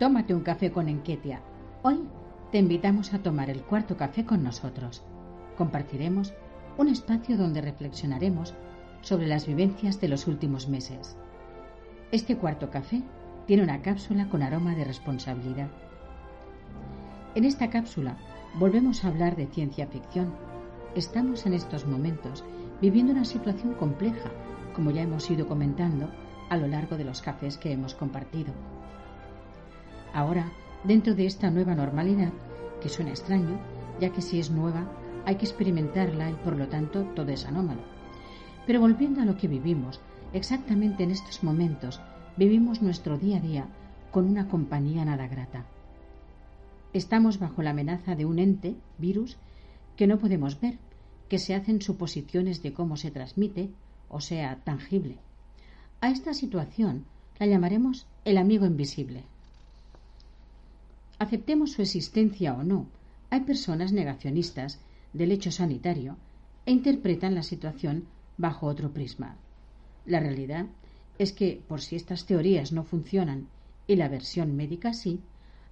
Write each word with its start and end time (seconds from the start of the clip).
Tómate 0.00 0.34
un 0.34 0.40
café 0.40 0.72
con 0.72 0.88
Enquetia. 0.88 1.42
Hoy 1.82 2.08
te 2.50 2.56
invitamos 2.56 3.12
a 3.12 3.18
tomar 3.18 3.50
el 3.50 3.60
cuarto 3.60 3.98
café 3.98 4.24
con 4.24 4.42
nosotros. 4.42 5.02
Compartiremos 5.58 6.32
un 6.78 6.88
espacio 6.88 7.36
donde 7.36 7.60
reflexionaremos 7.60 8.54
sobre 9.02 9.26
las 9.26 9.46
vivencias 9.46 10.00
de 10.00 10.08
los 10.08 10.26
últimos 10.26 10.70
meses. 10.70 11.18
Este 12.12 12.38
cuarto 12.38 12.70
café 12.70 13.02
tiene 13.46 13.62
una 13.62 13.82
cápsula 13.82 14.30
con 14.30 14.42
aroma 14.42 14.74
de 14.74 14.84
responsabilidad. 14.84 15.68
En 17.34 17.44
esta 17.44 17.68
cápsula 17.68 18.16
volvemos 18.58 19.04
a 19.04 19.08
hablar 19.08 19.36
de 19.36 19.48
ciencia 19.48 19.86
ficción. 19.86 20.32
Estamos 20.94 21.44
en 21.44 21.52
estos 21.52 21.84
momentos 21.84 22.42
viviendo 22.80 23.12
una 23.12 23.26
situación 23.26 23.74
compleja, 23.74 24.30
como 24.74 24.92
ya 24.92 25.02
hemos 25.02 25.30
ido 25.30 25.46
comentando 25.46 26.08
a 26.48 26.56
lo 26.56 26.68
largo 26.68 26.96
de 26.96 27.04
los 27.04 27.20
cafés 27.20 27.58
que 27.58 27.70
hemos 27.70 27.94
compartido. 27.94 28.54
Ahora, 30.12 30.50
dentro 30.84 31.14
de 31.14 31.26
esta 31.26 31.50
nueva 31.50 31.74
normalidad, 31.74 32.32
que 32.80 32.88
suena 32.88 33.10
extraño, 33.10 33.58
ya 34.00 34.10
que 34.10 34.22
si 34.22 34.40
es 34.40 34.50
nueva 34.50 34.90
hay 35.26 35.36
que 35.36 35.44
experimentarla 35.44 36.30
y 36.30 36.34
por 36.34 36.56
lo 36.56 36.68
tanto 36.68 37.04
todo 37.14 37.30
es 37.30 37.44
anómalo. 37.44 37.82
Pero 38.66 38.80
volviendo 38.80 39.20
a 39.20 39.24
lo 39.24 39.36
que 39.36 39.48
vivimos, 39.48 40.00
exactamente 40.32 41.02
en 41.04 41.10
estos 41.10 41.42
momentos 41.42 42.00
vivimos 42.36 42.82
nuestro 42.82 43.18
día 43.18 43.38
a 43.38 43.40
día 43.40 43.66
con 44.10 44.26
una 44.26 44.48
compañía 44.48 45.04
nada 45.04 45.28
grata. 45.28 45.66
Estamos 46.92 47.38
bajo 47.38 47.62
la 47.62 47.70
amenaza 47.70 48.16
de 48.16 48.24
un 48.24 48.38
ente, 48.38 48.74
virus, 48.98 49.36
que 49.96 50.06
no 50.06 50.18
podemos 50.18 50.60
ver, 50.60 50.78
que 51.28 51.38
se 51.38 51.54
hacen 51.54 51.82
suposiciones 51.82 52.62
de 52.62 52.72
cómo 52.72 52.96
se 52.96 53.10
transmite, 53.10 53.70
o 54.08 54.20
sea, 54.20 54.56
tangible. 54.64 55.18
A 56.00 56.10
esta 56.10 56.34
situación 56.34 57.04
la 57.38 57.46
llamaremos 57.46 58.06
el 58.24 58.38
amigo 58.38 58.66
invisible. 58.66 59.24
Aceptemos 61.20 61.72
su 61.72 61.82
existencia 61.82 62.54
o 62.54 62.62
no, 62.62 62.86
hay 63.28 63.40
personas 63.40 63.92
negacionistas 63.92 64.80
del 65.12 65.32
hecho 65.32 65.52
sanitario 65.52 66.16
e 66.64 66.72
interpretan 66.72 67.34
la 67.34 67.42
situación 67.42 68.06
bajo 68.38 68.66
otro 68.66 68.94
prisma. 68.94 69.36
La 70.06 70.18
realidad 70.18 70.64
es 71.18 71.34
que, 71.34 71.62
por 71.68 71.82
si 71.82 71.94
estas 71.94 72.24
teorías 72.24 72.72
no 72.72 72.84
funcionan 72.84 73.48
y 73.86 73.96
la 73.96 74.08
versión 74.08 74.56
médica 74.56 74.94
sí, 74.94 75.20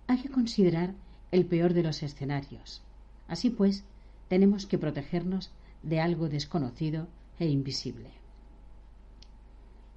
hay 0.06 0.18
que 0.18 0.28
considerar 0.28 0.92
el 1.30 1.46
peor 1.46 1.72
de 1.72 1.82
los 1.82 2.02
escenarios. 2.02 2.82
Así 3.26 3.48
pues, 3.48 3.84
tenemos 4.28 4.66
que 4.66 4.76
protegernos 4.76 5.50
de 5.82 6.00
algo 6.00 6.28
desconocido 6.28 7.08
e 7.38 7.48
invisible. 7.48 8.10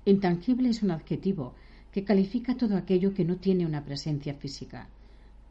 Intangible 0.05 0.69
es 0.69 0.81
un 0.81 0.91
adjetivo 0.91 1.55
que 1.91 2.05
califica 2.05 2.55
todo 2.55 2.77
aquello 2.77 3.13
que 3.13 3.25
no 3.25 3.35
tiene 3.35 3.65
una 3.65 3.83
presencia 3.83 4.33
física, 4.33 4.87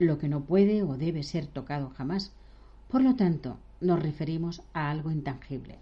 lo 0.00 0.18
que 0.18 0.28
no 0.28 0.44
puede 0.44 0.82
o 0.82 0.96
debe 0.96 1.22
ser 1.22 1.46
tocado 1.46 1.90
jamás. 1.90 2.32
Por 2.88 3.02
lo 3.02 3.14
tanto, 3.16 3.58
nos 3.80 4.00
referimos 4.00 4.62
a 4.72 4.90
algo 4.90 5.10
intangible. 5.10 5.78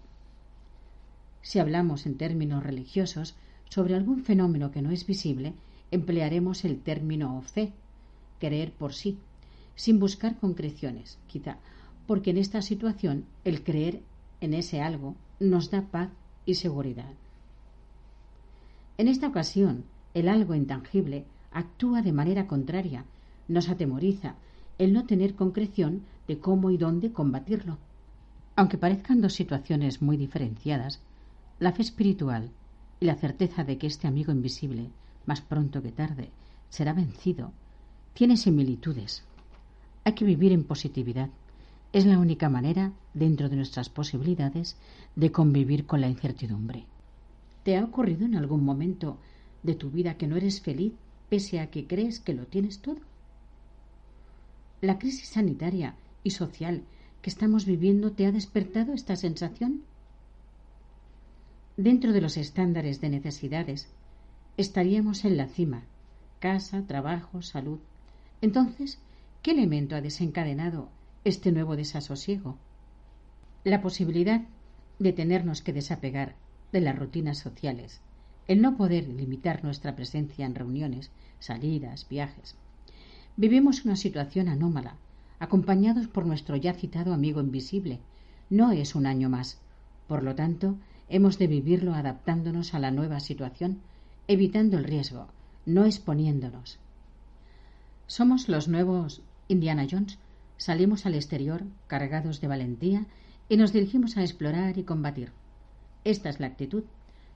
Si 1.41 1.57
hablamos 1.57 2.05
en 2.05 2.17
términos 2.17 2.61
religiosos 2.63 3.35
sobre 3.69 3.95
algún 3.95 4.23
fenómeno 4.23 4.71
que 4.71 4.81
no 4.81 4.91
es 4.91 5.05
visible, 5.05 5.53
emplearemos 5.89 6.65
el 6.65 6.81
término 6.81 7.41
fe, 7.41 7.71
creer 8.39 8.73
por 8.73 8.93
sí, 8.93 9.17
sin 9.75 9.99
buscar 9.99 10.37
concreciones, 10.37 11.17
quizá, 11.27 11.57
porque 12.05 12.31
en 12.31 12.37
esta 12.37 12.61
situación 12.61 13.25
el 13.45 13.63
creer 13.63 14.01
en 14.41 14.53
ese 14.53 14.81
algo 14.81 15.15
nos 15.39 15.71
da 15.71 15.83
paz 15.83 16.09
y 16.45 16.55
seguridad. 16.55 17.13
En 18.97 19.07
esta 19.07 19.27
ocasión, 19.27 19.85
el 20.13 20.27
algo 20.27 20.55
intangible 20.55 21.23
actúa 21.51 22.01
de 22.01 22.11
manera 22.11 22.47
contraria 22.47 23.05
nos 23.49 23.67
atemoriza 23.67 24.35
el 24.77 24.93
no 24.93 25.05
tener 25.05 25.35
concreción 25.35 26.03
de 26.27 26.39
cómo 26.39 26.71
y 26.71 26.77
dónde 26.77 27.11
combatirlo. 27.11 27.77
Aunque 28.55 28.77
parezcan 28.77 29.19
dos 29.19 29.33
situaciones 29.33 30.01
muy 30.01 30.15
diferenciadas, 30.15 31.01
la 31.59 31.73
fe 31.73 31.81
espiritual 31.81 32.51
y 32.99 33.05
la 33.05 33.15
certeza 33.15 33.63
de 33.65 33.77
que 33.77 33.87
este 33.87 34.07
amigo 34.07 34.31
invisible, 34.31 34.89
más 35.25 35.41
pronto 35.41 35.81
que 35.81 35.91
tarde, 35.91 36.29
será 36.69 36.93
vencido, 36.93 37.51
tiene 38.13 38.37
similitudes. 38.37 39.23
Hay 40.05 40.13
que 40.13 40.25
vivir 40.25 40.51
en 40.53 40.63
positividad. 40.63 41.29
Es 41.91 42.05
la 42.05 42.19
única 42.19 42.49
manera, 42.49 42.93
dentro 43.13 43.49
de 43.49 43.55
nuestras 43.55 43.89
posibilidades, 43.89 44.77
de 45.15 45.31
convivir 45.31 45.85
con 45.85 46.01
la 46.01 46.07
incertidumbre. 46.07 46.85
¿Te 47.63 47.77
ha 47.77 47.83
ocurrido 47.83 48.25
en 48.25 48.35
algún 48.35 48.63
momento 48.63 49.17
de 49.63 49.75
tu 49.75 49.89
vida 49.89 50.15
que 50.15 50.27
no 50.27 50.37
eres 50.37 50.61
feliz 50.61 50.93
pese 51.29 51.59
a 51.59 51.69
que 51.69 51.87
crees 51.87 52.19
que 52.19 52.33
lo 52.33 52.45
tienes 52.45 52.79
todo? 52.79 53.08
¿La 54.81 54.97
crisis 54.97 55.27
sanitaria 55.27 55.95
y 56.23 56.29
social 56.29 56.83
que 57.21 57.29
estamos 57.29 57.65
viviendo 57.65 58.13
te 58.13 58.25
ha 58.25 58.31
despertado 58.31 58.93
esta 58.93 59.17
sensación? 59.17 59.83
Dentro 61.75 62.13
de 62.13 62.21
los 62.21 62.37
estándares 62.37 63.01
de 63.01 63.09
necesidades, 63.09 63.89
estaríamos 64.55 65.25
en 65.25 65.35
la 65.35 65.47
cima, 65.47 65.83
casa, 66.39 66.87
trabajo, 66.87 67.41
salud. 67.41 67.79
Entonces, 68.41 68.99
¿qué 69.41 69.51
elemento 69.51 69.97
ha 69.97 70.01
desencadenado 70.01 70.87
este 71.25 71.51
nuevo 71.51 71.75
desasosiego? 71.75 72.57
La 73.65 73.81
posibilidad 73.81 74.43
de 74.97 75.11
tenernos 75.11 75.61
que 75.61 75.73
desapegar 75.73 76.35
de 76.71 76.79
las 76.79 76.97
rutinas 76.97 77.37
sociales, 77.37 77.99
el 78.47 78.61
no 78.61 78.77
poder 78.77 79.09
limitar 79.09 79.61
nuestra 79.61 79.97
presencia 79.97 80.45
en 80.45 80.55
reuniones, 80.55 81.11
salidas, 81.39 82.07
viajes. 82.07 82.55
Vivimos 83.39 83.85
una 83.85 83.95
situación 83.95 84.49
anómala, 84.49 84.97
acompañados 85.39 86.09
por 86.09 86.25
nuestro 86.25 86.57
ya 86.57 86.73
citado 86.73 87.13
amigo 87.13 87.39
invisible. 87.39 88.01
No 88.49 88.73
es 88.73 88.95
un 88.95 89.05
año 89.05 89.29
más. 89.29 89.61
Por 90.09 90.23
lo 90.23 90.35
tanto, 90.35 90.75
hemos 91.07 91.39
de 91.39 91.47
vivirlo 91.47 91.93
adaptándonos 91.93 92.73
a 92.73 92.79
la 92.79 92.91
nueva 92.91 93.21
situación, 93.21 93.79
evitando 94.27 94.77
el 94.77 94.83
riesgo, 94.83 95.27
no 95.65 95.85
exponiéndonos. 95.85 96.79
Somos 98.07 98.49
los 98.49 98.67
nuevos 98.67 99.21
Indiana 99.47 99.87
Jones. 99.89 100.17
Salimos 100.57 101.05
al 101.05 101.15
exterior 101.15 101.63
cargados 101.87 102.41
de 102.41 102.49
valentía 102.49 103.05
y 103.47 103.55
nos 103.55 103.71
dirigimos 103.71 104.17
a 104.17 104.21
explorar 104.21 104.77
y 104.77 104.83
combatir. 104.83 105.31
Esta 106.03 106.27
es 106.27 106.41
la 106.41 106.47
actitud. 106.47 106.83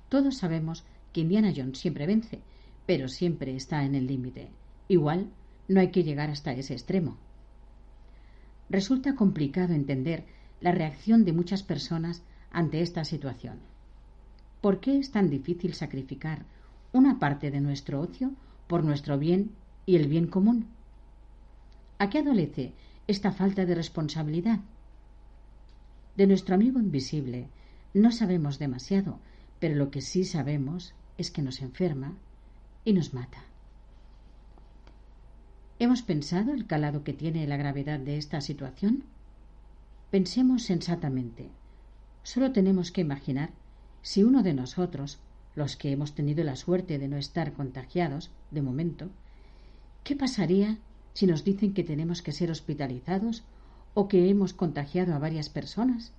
Todos 0.09 0.35
sabemos 0.35 0.83
que 1.13 1.21
Indiana 1.21 1.53
Jones 1.55 1.77
siempre 1.77 2.07
vence, 2.07 2.41
pero 2.85 3.07
siempre 3.07 3.55
está 3.55 3.85
en 3.85 3.95
el 3.95 4.07
límite. 4.07 4.49
Igual 4.89 5.29
no 5.67 5.79
hay 5.79 5.91
que 5.91 6.03
llegar 6.03 6.29
hasta 6.29 6.53
ese 6.53 6.73
extremo. 6.73 7.17
Resulta 8.69 9.15
complicado 9.15 9.73
entender 9.73 10.25
la 10.61 10.71
reacción 10.71 11.25
de 11.25 11.33
muchas 11.33 11.63
personas 11.63 12.23
ante 12.51 12.81
esta 12.81 13.03
situación. 13.03 13.59
¿Por 14.61 14.79
qué 14.79 14.97
es 14.97 15.11
tan 15.11 15.29
difícil 15.29 15.73
sacrificar 15.73 16.45
una 16.93 17.19
parte 17.19 17.51
de 17.51 17.59
nuestro 17.59 17.99
ocio 17.99 18.31
por 18.67 18.83
nuestro 18.83 19.17
bien 19.17 19.51
y 19.85 19.95
el 19.97 20.07
bien 20.07 20.27
común? 20.27 20.67
¿A 21.99 22.09
qué 22.09 22.19
adolece 22.19 22.73
esta 23.07 23.31
falta 23.31 23.65
de 23.65 23.75
responsabilidad? 23.75 24.59
De 26.15 26.27
nuestro 26.27 26.55
amigo 26.55 26.79
invisible 26.79 27.47
no 27.93 28.11
sabemos 28.11 28.57
demasiado, 28.59 29.19
pero 29.59 29.75
lo 29.75 29.91
que 29.91 30.01
sí 30.01 30.23
sabemos 30.23 30.93
es 31.17 31.29
que 31.29 31.41
nos 31.41 31.61
enferma 31.61 32.15
y 32.85 32.93
nos 32.93 33.13
mata. 33.13 33.43
¿Hemos 35.83 36.01
pensado 36.01 36.53
el 36.53 36.65
calado 36.65 37.03
que 37.03 37.11
tiene 37.11 37.45
la 37.45 37.57
gravedad 37.57 37.99
de 37.99 38.15
esta 38.15 38.39
situación? 38.39 39.03
Pensemos 40.11 40.63
sensatamente. 40.63 41.49
Solo 42.23 42.53
tenemos 42.53 42.93
que 42.93 43.01
imaginar 43.01 43.49
si 44.01 44.23
uno 44.23 44.43
de 44.43 44.53
nosotros, 44.53 45.19
los 45.55 45.75
que 45.75 45.91
hemos 45.91 46.15
tenido 46.15 46.41
la 46.45 46.55
suerte 46.55 46.99
de 46.99 47.09
no 47.09 47.17
estar 47.17 47.51
contagiados, 47.51 48.31
de 48.49 48.61
momento, 48.61 49.09
¿qué 50.05 50.15
pasaría 50.15 50.77
si 51.11 51.27
nos 51.27 51.43
dicen 51.43 51.73
que 51.73 51.83
tenemos 51.83 52.21
que 52.21 52.31
ser 52.31 52.49
hospitalizados 52.49 53.43
o 53.93 54.07
que 54.07 54.29
hemos 54.29 54.53
contagiado 54.53 55.13
a 55.13 55.19
varias 55.19 55.49
personas 55.49 56.13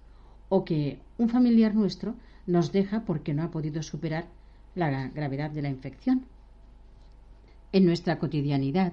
o 0.50 0.66
que 0.66 1.00
un 1.16 1.30
familiar 1.30 1.74
nuestro 1.74 2.16
nos 2.46 2.70
deja 2.70 3.06
porque 3.06 3.32
no 3.32 3.42
ha 3.42 3.50
podido 3.50 3.82
superar 3.82 4.26
la 4.74 5.08
gravedad 5.08 5.50
de 5.50 5.62
la 5.62 5.70
infección. 5.70 6.26
En 7.72 7.86
nuestra 7.86 8.18
cotidianidad 8.18 8.92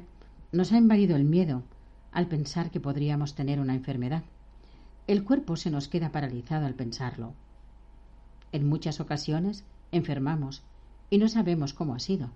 nos 0.51 0.71
ha 0.71 0.77
invadido 0.77 1.15
el 1.15 1.24
miedo 1.24 1.63
al 2.12 2.27
pensar 2.27 2.71
que 2.71 2.80
podríamos 2.80 3.36
tener 3.36 3.59
una 3.59 3.74
enfermedad. 3.74 4.24
El 5.07 5.24
cuerpo 5.24 5.56
se 5.56 5.71
nos 5.71 5.88
queda 5.88 6.12
paralizado 6.12 6.65
al 6.65 6.75
pensarlo. 6.75 7.33
En 8.51 8.68
muchas 8.68 9.00
ocasiones 9.00 9.63
enfermamos 9.92 10.63
y 11.09 11.18
no 11.18 11.30
sabemos 11.30 11.74
cómo 11.74 11.95
ha 11.95 12.00
sido. 12.00 12.30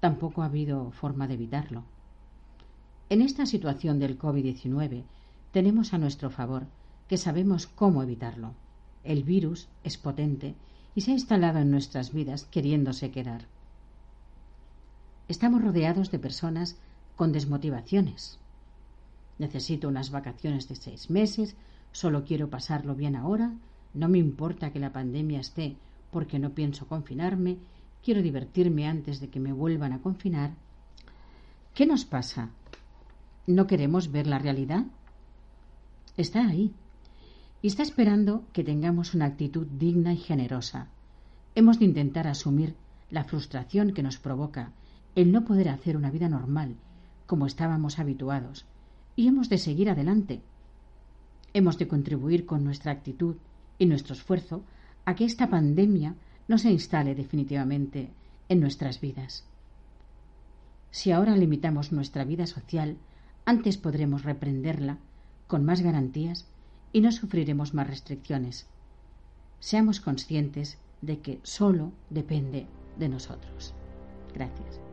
Tampoco 0.00 0.42
ha 0.42 0.46
habido 0.46 0.90
forma 0.92 1.28
de 1.28 1.34
evitarlo. 1.34 1.84
En 3.10 3.20
esta 3.20 3.44
situación 3.44 3.98
del 3.98 4.18
COVID-19 4.18 5.04
tenemos 5.52 5.92
a 5.92 5.98
nuestro 5.98 6.30
favor 6.30 6.66
que 7.08 7.18
sabemos 7.18 7.66
cómo 7.66 8.02
evitarlo. 8.02 8.54
El 9.04 9.22
virus 9.24 9.68
es 9.84 9.98
potente 9.98 10.54
y 10.94 11.02
se 11.02 11.10
ha 11.10 11.14
instalado 11.14 11.58
en 11.58 11.70
nuestras 11.70 12.12
vidas 12.12 12.44
queriéndose 12.44 13.10
quedar. 13.10 13.46
Estamos 15.28 15.62
rodeados 15.62 16.10
de 16.10 16.18
personas 16.18 16.76
con 17.20 17.32
desmotivaciones. 17.32 18.38
Necesito 19.38 19.88
unas 19.88 20.10
vacaciones 20.10 20.70
de 20.70 20.74
seis 20.74 21.10
meses, 21.10 21.54
solo 21.92 22.24
quiero 22.24 22.48
pasarlo 22.48 22.94
bien 22.94 23.14
ahora, 23.14 23.52
no 23.92 24.08
me 24.08 24.16
importa 24.16 24.72
que 24.72 24.78
la 24.78 24.94
pandemia 24.94 25.40
esté 25.40 25.76
porque 26.10 26.38
no 26.38 26.54
pienso 26.54 26.86
confinarme, 26.86 27.58
quiero 28.02 28.22
divertirme 28.22 28.88
antes 28.88 29.20
de 29.20 29.28
que 29.28 29.38
me 29.38 29.52
vuelvan 29.52 29.92
a 29.92 30.00
confinar. 30.00 30.52
¿Qué 31.74 31.84
nos 31.84 32.06
pasa? 32.06 32.48
¿No 33.46 33.66
queremos 33.66 34.10
ver 34.10 34.26
la 34.26 34.38
realidad? 34.38 34.86
Está 36.16 36.48
ahí, 36.48 36.72
y 37.60 37.66
está 37.66 37.82
esperando 37.82 38.44
que 38.54 38.64
tengamos 38.64 39.12
una 39.12 39.26
actitud 39.26 39.66
digna 39.66 40.14
y 40.14 40.16
generosa. 40.16 40.88
Hemos 41.54 41.78
de 41.80 41.84
intentar 41.84 42.26
asumir 42.26 42.76
la 43.10 43.24
frustración 43.24 43.92
que 43.92 44.02
nos 44.02 44.16
provoca 44.16 44.72
el 45.14 45.32
no 45.32 45.44
poder 45.44 45.68
hacer 45.68 45.98
una 45.98 46.10
vida 46.10 46.30
normal 46.30 46.76
como 47.30 47.46
estábamos 47.46 48.00
habituados 48.00 48.66
y 49.14 49.28
hemos 49.28 49.48
de 49.48 49.58
seguir 49.58 49.88
adelante. 49.88 50.42
Hemos 51.54 51.78
de 51.78 51.86
contribuir 51.86 52.44
con 52.44 52.64
nuestra 52.64 52.90
actitud 52.90 53.36
y 53.78 53.86
nuestro 53.86 54.14
esfuerzo 54.14 54.64
a 55.04 55.14
que 55.14 55.26
esta 55.26 55.48
pandemia 55.48 56.16
no 56.48 56.58
se 56.58 56.72
instale 56.72 57.14
definitivamente 57.14 58.10
en 58.48 58.58
nuestras 58.58 59.00
vidas. 59.00 59.44
Si 60.90 61.12
ahora 61.12 61.36
limitamos 61.36 61.92
nuestra 61.92 62.24
vida 62.24 62.48
social, 62.48 62.96
antes 63.44 63.78
podremos 63.78 64.24
reprenderla 64.24 64.98
con 65.46 65.64
más 65.64 65.82
garantías 65.82 66.48
y 66.92 67.00
no 67.00 67.12
sufriremos 67.12 67.74
más 67.74 67.86
restricciones. 67.86 68.66
Seamos 69.60 70.00
conscientes 70.00 70.78
de 71.00 71.20
que 71.20 71.38
solo 71.44 71.92
depende 72.10 72.66
de 72.98 73.08
nosotros. 73.08 73.72
Gracias. 74.34 74.89